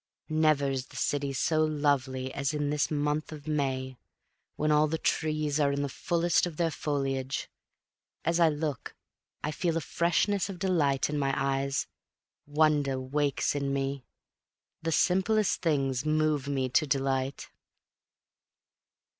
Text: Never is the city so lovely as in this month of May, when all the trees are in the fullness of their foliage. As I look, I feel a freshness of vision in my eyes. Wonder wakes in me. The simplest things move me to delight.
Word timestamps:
Never 0.29 0.71
is 0.71 0.87
the 0.87 0.95
city 0.95 1.31
so 1.31 1.63
lovely 1.63 2.33
as 2.33 2.55
in 2.55 2.71
this 2.71 2.89
month 2.89 3.31
of 3.31 3.45
May, 3.47 3.97
when 4.55 4.71
all 4.71 4.87
the 4.87 4.97
trees 4.97 5.59
are 5.59 5.71
in 5.71 5.83
the 5.83 5.89
fullness 5.89 6.47
of 6.47 6.57
their 6.57 6.71
foliage. 6.71 7.51
As 8.25 8.39
I 8.39 8.49
look, 8.49 8.95
I 9.43 9.51
feel 9.51 9.77
a 9.77 9.79
freshness 9.79 10.49
of 10.49 10.55
vision 10.59 10.81
in 11.07 11.19
my 11.19 11.35
eyes. 11.37 11.85
Wonder 12.47 12.99
wakes 12.99 13.53
in 13.53 13.71
me. 13.73 14.03
The 14.81 14.91
simplest 14.91 15.61
things 15.61 16.03
move 16.03 16.47
me 16.47 16.67
to 16.69 16.87
delight. 16.87 17.51